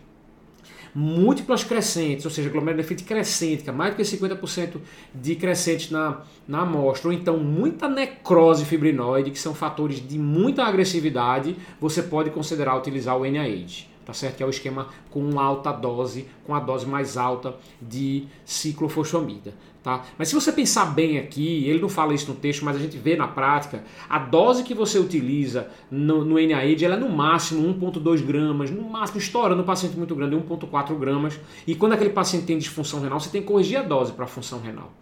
múltiplas 0.99 1.63
crescentes, 1.63 2.25
ou 2.25 2.31
seja, 2.31 2.49
glomerulonefrite 2.49 3.05
crescente, 3.05 3.63
que 3.63 3.69
é 3.69 3.73
mais 3.73 3.93
do 3.93 3.97
que 3.97 4.03
50% 4.03 4.79
de 5.15 5.37
crescentes 5.37 5.91
na, 5.91 6.23
na 6.49 6.63
amostra, 6.63 7.09
ou 7.09 7.13
então 7.13 7.37
muita 7.37 7.87
necrose 7.87 8.65
fibrinoide, 8.65 9.31
que 9.31 9.39
são 9.39 9.55
fatores 9.55 10.01
de 10.01 10.19
muita 10.19 10.65
agressividade, 10.65 11.55
você 11.79 12.03
pode 12.03 12.31
considerar 12.31 12.79
utilizar 12.79 13.15
o 13.15 13.27
NIH 13.27 13.96
tá 14.07 14.13
certo? 14.13 14.37
Que 14.37 14.43
é 14.43 14.47
o 14.47 14.51
esquema 14.51 14.87
com 15.11 15.39
alta 15.41 15.73
dose, 15.73 16.29
com 16.45 16.55
a 16.55 16.61
dose 16.61 16.87
mais 16.87 17.17
alta 17.17 17.57
de 17.83 18.25
ciclofosfamida, 18.45 19.53
tá? 19.83 20.05
Mas 20.17 20.29
se 20.29 20.35
você 20.35 20.53
pensar 20.53 20.87
bem 20.87 21.19
aqui, 21.19 21.69
ele 21.69 21.81
não 21.81 21.89
fala 21.89 22.15
isso 22.15 22.31
no 22.31 22.37
texto, 22.37 22.65
mas 22.65 22.77
a 22.77 22.79
gente 22.79 22.97
vê 22.97 23.17
na 23.17 23.27
prática, 23.27 23.83
a 24.09 24.21
dose 24.21 24.63
que 24.63 24.73
você 24.73 24.99
utiliza 25.01 25.69
no, 25.91 26.25
no 26.25 26.39
ela 26.39 26.95
é 26.95 26.97
no 26.97 27.09
máximo 27.09 27.67
1.2 27.75 28.25
gramas, 28.25 28.71
no 28.71 28.89
máximo, 28.89 29.19
estourando 29.19 29.57
no 29.57 29.65
paciente 29.65 29.99
muito 29.99 30.15
grande, 30.15 30.37
1.4 30.37 30.97
gramas, 30.97 31.41
e 31.67 31.75
quando 31.75 31.95
aquele 31.95 32.11
paciente 32.11 32.47
tem 32.47 32.57
disfunção 32.57 33.01
renal, 33.01 33.19
você 33.19 33.29
tem 33.29 33.41
que 33.41 33.49
corrigir 33.49 33.79
a 33.79 33.83
dose 33.83 34.13
para 34.13 34.25
a 34.25 34.29
função 34.29 34.61
renal. 34.61 34.93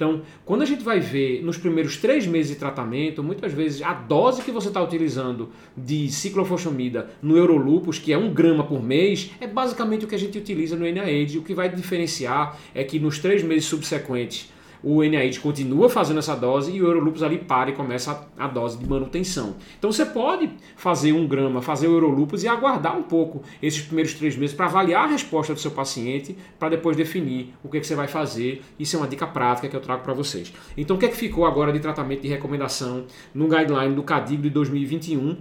Então, 0.00 0.22
quando 0.46 0.62
a 0.62 0.64
gente 0.64 0.82
vai 0.82 0.98
ver 0.98 1.44
nos 1.44 1.58
primeiros 1.58 1.98
três 1.98 2.26
meses 2.26 2.52
de 2.52 2.56
tratamento, 2.56 3.22
muitas 3.22 3.52
vezes 3.52 3.82
a 3.82 3.92
dose 3.92 4.40
que 4.40 4.50
você 4.50 4.68
está 4.68 4.82
utilizando 4.82 5.50
de 5.76 6.10
ciclofosfamida 6.10 7.10
no 7.20 7.36
Eurolupus, 7.36 7.98
que 7.98 8.10
é 8.10 8.16
um 8.16 8.32
grama 8.32 8.64
por 8.64 8.82
mês, 8.82 9.30
é 9.38 9.46
basicamente 9.46 10.06
o 10.06 10.08
que 10.08 10.14
a 10.14 10.18
gente 10.18 10.38
utiliza 10.38 10.74
no 10.74 10.86
NIAID. 10.86 11.36
O 11.36 11.42
que 11.42 11.52
vai 11.52 11.68
diferenciar 11.68 12.58
é 12.74 12.82
que 12.82 12.98
nos 12.98 13.18
três 13.18 13.42
meses 13.42 13.66
subsequentes 13.66 14.50
o 14.82 15.02
NIH 15.02 15.40
continua 15.40 15.88
fazendo 15.88 16.18
essa 16.18 16.34
dose 16.34 16.72
e 16.72 16.82
o 16.82 16.86
Eurolupus 16.86 17.22
ali 17.22 17.38
para 17.38 17.70
e 17.70 17.72
começa 17.72 18.28
a, 18.38 18.44
a, 18.44 18.48
dose 18.48 18.78
de 18.78 18.88
manutenção. 18.88 19.56
Então 19.78 19.92
você 19.92 20.04
pode 20.04 20.50
fazer 20.76 21.12
um 21.12 21.26
grama, 21.26 21.60
fazer 21.60 21.88
o 21.88 21.92
Eurolupus 21.92 22.42
e 22.42 22.48
aguardar 22.48 22.96
um 22.96 23.02
pouco 23.02 23.42
esses 23.62 23.82
primeiros 23.82 24.14
três 24.14 24.36
meses 24.36 24.54
para 24.54 24.66
avaliar 24.66 25.04
a 25.04 25.08
resposta 25.08 25.52
do 25.52 25.60
seu 25.60 25.70
paciente, 25.70 26.36
para 26.58 26.70
depois 26.70 26.96
definir 26.96 27.54
o 27.62 27.68
que, 27.68 27.76
é 27.76 27.80
que 27.80 27.86
você 27.86 27.94
vai 27.94 28.08
fazer. 28.08 28.62
Isso 28.78 28.96
é 28.96 28.98
uma 28.98 29.08
dica 29.08 29.26
prática 29.26 29.68
que 29.68 29.76
eu 29.76 29.80
trago 29.80 30.02
para 30.02 30.14
vocês. 30.14 30.52
Então 30.76 30.96
o 30.96 30.98
que 30.98 31.06
é 31.06 31.08
que 31.08 31.16
ficou 31.16 31.44
agora 31.44 31.72
de 31.72 31.80
tratamento 31.80 32.22
de 32.22 32.28
recomendação 32.28 33.04
no 33.34 33.48
guideline 33.48 33.94
do 33.94 34.02
CADIG 34.02 34.42
de 34.42 34.50
2021? 34.50 35.36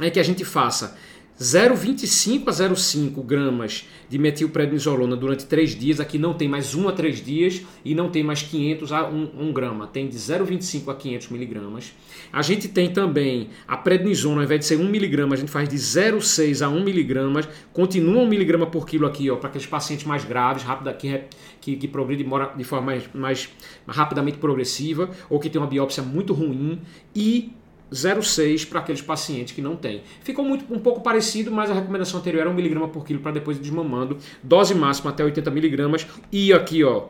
É 0.00 0.10
que 0.10 0.20
a 0.20 0.22
gente 0.22 0.44
faça 0.44 0.96
0,25 1.40 2.48
a 2.48 2.50
0,5 2.50 3.24
gramas 3.24 3.86
de 4.08 4.18
metilprednisolona 4.18 5.14
durante 5.16 5.46
3 5.46 5.76
dias. 5.76 6.00
Aqui 6.00 6.18
não 6.18 6.34
tem 6.34 6.48
mais 6.48 6.74
1 6.74 6.88
a 6.88 6.92
3 6.92 7.24
dias 7.24 7.62
e 7.84 7.94
não 7.94 8.10
tem 8.10 8.24
mais 8.24 8.42
500 8.42 8.92
a 8.92 9.08
1, 9.08 9.30
1 9.38 9.52
grama. 9.52 9.86
Tem 9.86 10.08
de 10.08 10.16
0,25 10.16 10.90
a 10.90 10.96
500 10.96 11.28
miligramas. 11.28 11.94
A 12.32 12.42
gente 12.42 12.66
tem 12.66 12.92
também 12.92 13.50
a 13.68 13.76
prednisona, 13.76 14.38
ao 14.38 14.44
invés 14.44 14.60
de 14.60 14.66
ser 14.66 14.76
1 14.76 14.88
miligrama, 14.88 15.34
a 15.34 15.38
gente 15.38 15.50
faz 15.50 15.68
de 15.68 15.76
0,6 15.76 16.64
a 16.64 16.68
1 16.68 16.82
miligramas. 16.82 17.48
Continua 17.72 18.22
1 18.22 18.26
miligrama 18.26 18.66
por 18.66 18.84
quilo 18.84 19.06
aqui, 19.06 19.30
ó, 19.30 19.36
para 19.36 19.48
aqueles 19.48 19.66
pacientes 19.66 20.04
mais 20.04 20.24
graves, 20.24 20.64
rápido, 20.64 20.92
que, 20.94 21.20
que, 21.60 21.76
que 21.76 21.86
progride 21.86 22.26
de 22.56 22.64
forma 22.64 22.86
mais, 22.86 23.08
mais 23.14 23.48
rapidamente 23.86 24.38
progressiva 24.38 25.08
ou 25.30 25.38
que 25.38 25.48
tem 25.48 25.60
uma 25.60 25.68
biópsia 25.68 26.02
muito 26.02 26.32
ruim. 26.32 26.80
E 27.14 27.52
0,6 27.92 28.68
para 28.68 28.80
aqueles 28.80 29.02
pacientes 29.02 29.54
que 29.54 29.62
não 29.62 29.76
têm. 29.76 30.02
Ficou 30.22 30.44
muito, 30.44 30.72
um 30.72 30.78
pouco 30.78 31.00
parecido, 31.00 31.50
mas 31.50 31.70
a 31.70 31.74
recomendação 31.74 32.20
anterior 32.20 32.42
era 32.42 32.50
1 32.50 32.58
mg 32.58 32.88
por 32.88 33.04
quilo 33.04 33.20
para 33.20 33.32
depois 33.32 33.58
desmamando. 33.58 34.18
Dose 34.42 34.74
máxima 34.74 35.10
até 35.10 35.24
80 35.24 35.50
mg. 35.50 36.06
E 36.30 36.52
aqui, 36.52 36.84
ó, 36.84 37.06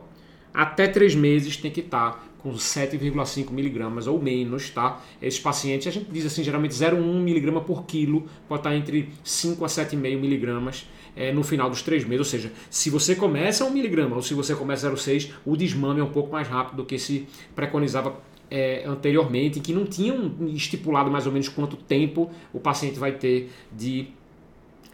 até 0.53 0.87
3 0.87 1.15
meses 1.15 1.57
tem 1.57 1.71
que 1.71 1.81
estar 1.81 2.11
tá 2.11 2.23
com 2.39 2.53
7,5 2.53 3.51
miligramas 3.51 4.07
ou 4.07 4.21
menos, 4.21 4.69
tá? 4.69 5.01
Esses 5.21 5.39
pacientes, 5.39 5.87
a 5.87 5.91
gente 5.91 6.09
diz 6.09 6.25
assim, 6.25 6.41
geralmente 6.41 6.73
0,1 6.73 7.21
miligrama 7.21 7.61
por 7.61 7.85
quilo, 7.85 8.27
pode 8.47 8.61
estar 8.61 8.69
tá 8.69 8.75
entre 8.75 9.09
5 9.23 9.63
a 9.63 9.67
7,5 9.67 9.97
miligramas 10.17 10.87
é, 11.15 11.33
no 11.33 11.43
final 11.43 11.69
dos 11.69 11.81
3 11.81 12.05
meses. 12.05 12.19
Ou 12.19 12.25
seja, 12.25 12.51
se 12.69 12.89
você 12.89 13.13
começa 13.13 13.65
1 13.65 13.71
miligrama 13.71 14.15
ou 14.15 14.21
se 14.21 14.33
você 14.33 14.55
começa 14.55 14.89
0,6, 14.89 15.31
o 15.45 15.57
desmame 15.57 15.99
é 15.99 16.03
um 16.03 16.11
pouco 16.11 16.31
mais 16.31 16.47
rápido 16.47 16.77
do 16.77 16.85
que 16.85 16.97
se 16.97 17.27
preconizava 17.53 18.15
é, 18.49 18.83
anteriormente, 18.85 19.59
que 19.59 19.73
não 19.73 19.85
tinham 19.85 20.33
estipulado 20.47 21.09
mais 21.09 21.25
ou 21.25 21.31
menos 21.31 21.47
quanto 21.47 21.75
tempo 21.75 22.29
o 22.53 22.59
paciente 22.59 22.97
vai 22.97 23.11
ter 23.11 23.49
de, 23.71 24.07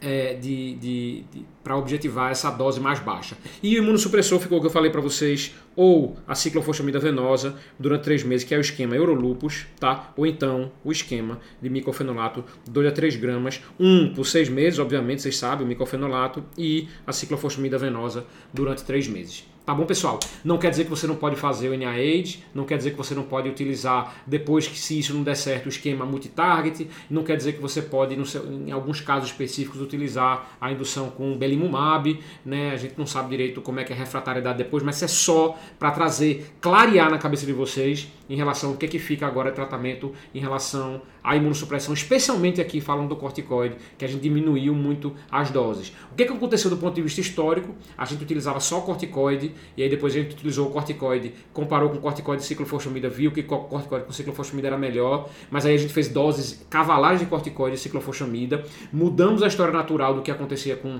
é, 0.01 0.33
de, 0.33 0.75
de, 0.75 1.23
de 1.31 1.45
para 1.63 1.75
objetivar 1.75 2.31
essa 2.31 2.51
dose 2.51 2.79
mais 2.79 2.99
baixa. 2.99 3.35
E 3.63 3.75
o 3.75 3.83
imunossupressor 3.83 4.39
ficou 4.39 4.59
o 4.59 4.61
que 4.61 4.67
eu 4.67 4.71
falei 4.71 4.91
para 4.91 5.01
vocês, 5.01 5.55
ou 5.75 6.15
a 6.27 6.35
ciclofosfamida 6.35 6.99
venosa 6.99 7.55
durante 7.79 8.03
três 8.03 8.23
meses, 8.23 8.45
que 8.45 8.53
é 8.53 8.57
o 8.57 8.61
esquema 8.61 8.95
Eurolupus, 8.95 9.65
tá? 9.79 10.13
Ou 10.15 10.27
então 10.27 10.71
o 10.83 10.91
esquema 10.91 11.39
de 11.61 11.69
micofenolato 11.69 12.43
2 12.69 12.87
a 12.87 12.91
3 12.91 13.15
gramas, 13.15 13.61
um 13.79 14.13
por 14.13 14.25
seis 14.25 14.47
meses, 14.47 14.79
obviamente, 14.79 15.21
vocês 15.21 15.37
sabem, 15.37 15.65
o 15.65 15.67
micofenolato, 15.67 16.43
e 16.57 16.87
a 17.07 17.11
ciclofosfamida 17.11 17.77
venosa 17.77 18.25
durante 18.53 18.83
três 18.83 19.07
meses. 19.07 19.54
Tá 19.65 19.73
bom, 19.73 19.83
pessoal? 19.83 20.19
Não 20.43 20.59
quer 20.59 20.69
dizer 20.69 20.83
que 20.83 20.91
você 20.91 21.07
não 21.07 21.15
pode 21.15 21.35
fazer 21.35 21.69
o 21.69 21.73
NIH, 21.73 22.37
não 22.53 22.65
quer 22.65 22.77
dizer 22.77 22.91
que 22.91 22.97
você 22.97 23.15
não 23.15 23.23
pode 23.23 23.49
utilizar, 23.49 24.17
depois 24.27 24.67
que 24.67 24.77
se 24.77 24.99
isso 24.99 25.11
não 25.11 25.23
der 25.23 25.35
certo, 25.35 25.65
o 25.65 25.69
esquema 25.69 26.05
multitarget, 26.05 26.87
não 27.09 27.23
quer 27.23 27.35
dizer 27.35 27.53
que 27.53 27.61
você 27.61 27.81
pode, 27.81 28.15
seu, 28.27 28.45
em 28.45 28.71
alguns 28.71 29.01
casos 29.01 29.31
específicos, 29.31 29.81
utilizar 29.81 30.55
a 30.61 30.71
indução 30.71 31.09
com 31.09 31.35
belimumab, 31.35 32.19
né? 32.45 32.73
A 32.73 32.77
gente 32.77 32.93
não 32.95 33.07
sabe 33.07 33.29
direito 33.29 33.59
como 33.59 33.79
é 33.79 33.83
que 33.83 33.91
é 33.91 33.95
a 33.95 33.99
refratariedade 33.99 34.59
depois, 34.59 34.83
mas 34.83 35.01
é 35.01 35.07
só 35.07 35.57
para 35.79 35.89
trazer, 35.89 36.53
clarear 36.61 37.09
na 37.09 37.17
cabeça 37.17 37.47
de 37.47 37.53
vocês 37.53 38.07
em 38.29 38.35
relação 38.35 38.69
ao 38.69 38.77
que, 38.77 38.87
que 38.87 38.99
fica 38.99 39.25
agora 39.25 39.51
tratamento 39.51 40.13
em 40.33 40.39
relação 40.39 41.01
à 41.25 41.35
imunossupressão, 41.35 41.91
especialmente 41.93 42.61
aqui 42.61 42.79
falando 42.79 43.09
do 43.09 43.15
corticoide, 43.15 43.75
que 43.97 44.05
a 44.05 44.07
gente 44.07 44.21
diminuiu 44.21 44.75
muito 44.75 45.13
as 45.31 45.49
doses. 45.49 45.91
O 46.11 46.15
que, 46.15 46.23
que 46.23 46.31
aconteceu 46.31 46.69
do 46.69 46.77
ponto 46.77 46.93
de 46.93 47.01
vista 47.01 47.19
histórico? 47.19 47.73
A 47.97 48.05
gente 48.05 48.23
utilizava 48.23 48.59
só 48.59 48.79
corticoide 48.81 49.51
e 49.75 49.81
aí 49.81 49.89
depois 49.89 50.13
a 50.13 50.19
gente 50.19 50.33
utilizou 50.33 50.67
o 50.67 50.71
corticoide, 50.71 51.33
comparou 51.51 51.89
com 51.89 51.97
o 51.97 51.99
corticoide 51.99 52.43
de 52.43 52.47
ciclofosfamida, 52.47 53.09
viu 53.09 53.31
que 53.31 53.41
o 53.41 53.43
corticoide 53.43 54.05
com 54.05 54.11
ciclofosfamida 54.11 54.67
era 54.67 54.77
melhor, 54.77 55.27
mas 55.49 55.65
aí 55.65 55.73
a 55.73 55.77
gente 55.77 55.91
fez 55.91 56.07
doses 56.07 56.63
cavalares 56.69 57.19
de 57.19 57.25
corticoide 57.25 57.75
e 57.75 57.79
ciclofosfamida, 57.79 58.63
mudamos 58.93 59.41
a 59.41 59.47
história 59.47 59.73
natural 59.73 60.13
do 60.13 60.21
que 60.21 60.29
acontecia 60.29 60.75
com 60.75 60.99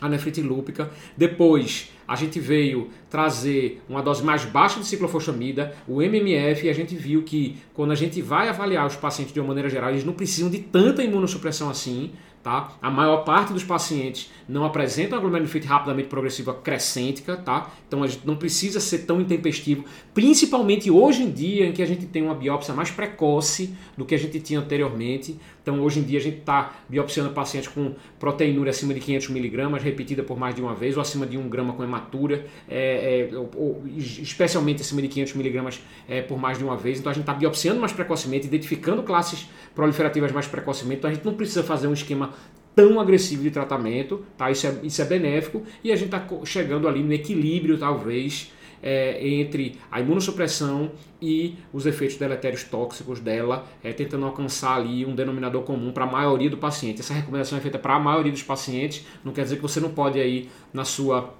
a 0.00 0.08
nefrite 0.08 0.40
lúpica. 0.40 0.90
Depois 1.16 1.90
a 2.06 2.16
gente 2.16 2.40
veio 2.40 2.88
trazer 3.10 3.82
uma 3.88 4.02
dose 4.02 4.22
mais 4.22 4.44
baixa 4.44 4.80
de 4.80 4.86
ciclofosfamida, 4.86 5.74
o 5.86 6.00
MMF, 6.00 6.66
e 6.66 6.70
a 6.70 6.72
gente 6.72 6.96
viu 6.96 7.22
que 7.22 7.58
quando 7.74 7.92
a 7.92 7.94
gente 7.94 8.22
vai 8.22 8.48
avaliar 8.48 8.86
os 8.86 8.96
pacientes 8.96 9.34
de 9.34 9.40
uma 9.40 9.48
maneira 9.48 9.68
geral, 9.68 9.90
eles 9.90 10.04
não 10.04 10.14
precisam 10.14 10.48
de 10.48 10.58
tanta 10.58 11.02
imunossupressão 11.02 11.68
assim. 11.68 12.12
Tá? 12.40 12.78
A 12.80 12.88
maior 12.88 13.24
parte 13.24 13.52
dos 13.52 13.64
pacientes 13.64 14.30
não 14.48 14.64
apresentam 14.64 15.18
a 15.18 15.20
glomerulonefrite 15.20 15.66
rapidamente 15.66 16.08
progressiva 16.08 16.54
crescêntica, 16.54 17.36
tá? 17.36 17.70
Então 17.86 18.02
a 18.02 18.06
gente 18.06 18.24
não 18.24 18.36
precisa 18.36 18.78
ser 18.78 19.00
tão 19.00 19.20
intempestivo, 19.20 19.84
principalmente 20.14 20.88
hoje 20.88 21.24
em 21.24 21.30
dia 21.30 21.66
em 21.66 21.72
que 21.72 21.82
a 21.82 21.86
gente 21.86 22.06
tem 22.06 22.22
uma 22.22 22.34
biópsia 22.34 22.72
mais 22.72 22.90
precoce 22.90 23.74
do 23.98 24.04
que 24.06 24.14
a 24.14 24.18
gente 24.18 24.38
tinha 24.38 24.60
anteriormente. 24.60 25.36
Então 25.68 25.82
hoje 25.82 26.00
em 26.00 26.02
dia 26.02 26.18
a 26.18 26.22
gente 26.22 26.38
está 26.38 26.72
biopsiando 26.88 27.30
pacientes 27.30 27.68
com 27.68 27.94
proteinúria 28.18 28.70
acima 28.70 28.94
de 28.94 29.00
500 29.00 29.28
miligramas, 29.28 29.82
repetida 29.82 30.22
por 30.22 30.38
mais 30.38 30.54
de 30.54 30.62
uma 30.62 30.74
vez, 30.74 30.96
ou 30.96 31.02
acima 31.02 31.26
de 31.26 31.36
1 31.36 31.46
grama 31.46 31.74
com 31.74 31.84
hematura, 31.84 32.46
é, 32.66 33.28
é, 33.30 33.36
ou, 33.36 33.82
especialmente 33.98 34.80
acima 34.80 35.02
de 35.02 35.08
500 35.08 35.34
miligramas 35.34 35.82
é, 36.08 36.22
por 36.22 36.38
mais 36.38 36.56
de 36.56 36.64
uma 36.64 36.74
vez. 36.74 36.98
Então 36.98 37.10
a 37.10 37.12
gente 37.12 37.24
está 37.24 37.34
biopsiando 37.34 37.78
mais 37.78 37.92
precocemente, 37.92 38.46
identificando 38.46 39.02
classes 39.02 39.46
proliferativas 39.74 40.32
mais 40.32 40.46
precocemente. 40.46 41.00
Então 41.00 41.10
a 41.10 41.12
gente 41.12 41.26
não 41.26 41.34
precisa 41.34 41.62
fazer 41.62 41.86
um 41.86 41.92
esquema 41.92 42.32
tão 42.74 42.98
agressivo 42.98 43.42
de 43.42 43.50
tratamento, 43.50 44.24
tá? 44.38 44.50
Isso 44.50 44.66
é, 44.66 44.74
isso 44.84 45.02
é 45.02 45.04
benéfico 45.04 45.64
e 45.84 45.92
a 45.92 45.96
gente 45.96 46.14
está 46.14 46.26
chegando 46.46 46.88
ali 46.88 47.02
no 47.02 47.12
equilíbrio, 47.12 47.76
talvez, 47.76 48.52
é, 48.82 49.26
entre 49.26 49.78
a 49.90 50.00
imunossupressão 50.00 50.92
e 51.20 51.56
os 51.72 51.86
efeitos 51.86 52.16
deletérios 52.16 52.64
tóxicos 52.64 53.20
dela, 53.20 53.66
é, 53.82 53.92
tentando 53.92 54.24
alcançar 54.26 54.76
ali 54.76 55.04
um 55.04 55.14
denominador 55.14 55.62
comum 55.62 55.92
para 55.92 56.04
a 56.04 56.10
maioria 56.10 56.50
do 56.50 56.56
paciente. 56.56 57.00
Essa 57.00 57.14
recomendação 57.14 57.58
é 57.58 57.60
feita 57.60 57.78
para 57.78 57.94
a 57.94 58.00
maioria 58.00 58.32
dos 58.32 58.42
pacientes, 58.42 59.04
não 59.24 59.32
quer 59.32 59.42
dizer 59.42 59.56
que 59.56 59.62
você 59.62 59.80
não 59.80 59.90
pode 59.90 60.20
aí 60.20 60.48
na 60.72 60.84
sua 60.84 61.34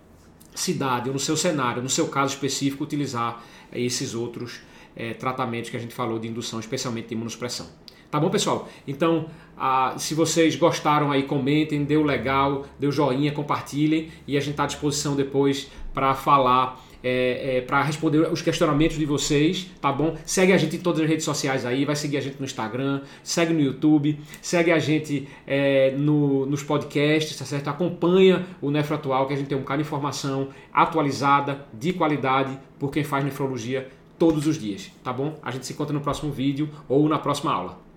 cidade 0.55 1.09
ou 1.09 1.13
no 1.13 1.21
seu 1.21 1.37
cenário, 1.37 1.83
no 1.83 1.89
seu 1.89 2.09
caso 2.09 2.35
específico, 2.35 2.85
utilizar 2.85 3.43
esses 3.73 4.15
outros 4.15 4.61
é, 4.97 5.15
tratamentos 5.15 5.71
que 5.71 5.77
a 5.77 5.81
gente 5.81 5.95
falou 5.95 6.19
de 6.19 6.27
indução, 6.27 6.59
especialmente 6.59 7.09
de 7.09 7.15
imunossupressão. 7.15 7.67
Tá 8.11 8.19
bom, 8.19 8.31
pessoal? 8.31 8.67
Então, 8.87 9.27
ah, 9.57 9.95
se 9.99 10.15
vocês 10.15 10.57
gostaram 10.57 11.13
aí, 11.13 11.25
comentem, 11.25 11.85
deu 11.85 12.03
legal, 12.03 12.65
deu 12.81 12.91
joinha, 12.91 13.31
compartilhem 13.33 14.11
e 14.27 14.37
a 14.37 14.41
gente 14.41 14.53
está 14.53 14.65
à 14.65 14.67
disposição 14.67 15.15
depois 15.15 15.71
para 15.93 16.15
falar 16.15 16.83
é, 17.03 17.59
é, 17.59 17.61
para 17.61 17.83
responder 17.83 18.31
os 18.31 18.43
questionamentos 18.43 18.99
de 18.99 19.05
vocês, 19.05 19.71
tá 19.81 19.93
bom? 19.93 20.17
Segue 20.25 20.53
a 20.53 20.57
gente 20.57 20.77
em 20.77 20.79
todas 20.81 21.01
as 21.01 21.09
redes 21.09 21.25
sociais 21.25 21.65
aí, 21.65 21.85
vai 21.85 21.97
seguir 21.97 22.17
a 22.17 22.21
gente 22.21 22.39
no 22.39 22.45
Instagram, 22.45 23.03
segue 23.23 23.53
no 23.53 23.61
YouTube, 23.61 24.19
segue 24.43 24.71
a 24.71 24.79
gente 24.79 25.29
é, 25.47 25.93
no, 25.97 26.47
nos 26.47 26.63
podcasts, 26.63 27.37
tá 27.37 27.45
certo? 27.45 27.69
Acompanha 27.69 28.47
o 28.61 28.71
Nefro 28.71 28.95
Atual, 28.95 29.27
que 29.27 29.35
a 29.35 29.37
gente 29.37 29.49
tem 29.49 29.57
um 29.57 29.61
bocado 29.61 29.83
de 29.83 29.87
informação 29.89 30.49
atualizada, 30.73 31.67
de 31.73 31.93
qualidade, 31.93 32.59
por 32.79 32.91
quem 32.91 33.05
faz 33.05 33.25
nefrologia 33.25 33.89
todos 34.19 34.47
os 34.47 34.59
dias, 34.59 34.91
tá 35.03 35.13
bom? 35.13 35.39
A 35.43 35.51
gente 35.51 35.67
se 35.67 35.73
encontra 35.73 35.95
no 35.95 36.01
próximo 36.01 36.33
vídeo 36.33 36.69
ou 36.89 37.09
na 37.09 37.19
próxima 37.19 37.53
aula. 37.53 37.88